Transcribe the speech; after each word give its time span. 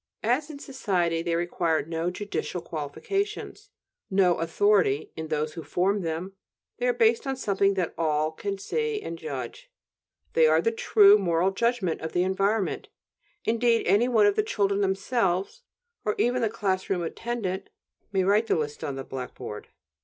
As 0.23 0.49
in 0.49 0.57
society, 0.57 1.21
they 1.21 1.35
require 1.35 1.85
no 1.85 2.09
"judicial 2.09 2.59
qualifications," 2.59 3.69
no 4.09 4.39
"authority" 4.39 5.11
in 5.15 5.27
those 5.27 5.53
who 5.53 5.61
form 5.61 6.01
them; 6.01 6.33
they 6.79 6.87
are 6.87 6.91
based 6.93 7.27
on 7.27 7.35
something 7.35 7.75
that 7.75 7.93
"all" 7.99 8.31
can 8.31 8.57
see 8.57 8.99
and 8.99 9.15
judge; 9.15 9.69
they 10.33 10.47
are 10.47 10.59
the 10.59 10.71
true 10.71 11.19
moral 11.19 11.51
judgment 11.51 12.01
of 12.01 12.13
the 12.13 12.23
environment; 12.23 12.87
indeed, 13.45 13.85
any 13.85 14.07
one 14.07 14.25
of 14.25 14.35
the 14.35 14.41
children 14.41 14.81
themselves, 14.81 15.61
or 16.03 16.15
even 16.17 16.41
the 16.41 16.49
class 16.49 16.89
room 16.89 17.03
attendant, 17.03 17.69
may 18.11 18.23
write 18.23 18.47
the 18.47 18.55
list 18.55 18.83
on 18.83 18.95
the 18.95 19.03
blackboard. 19.03 19.67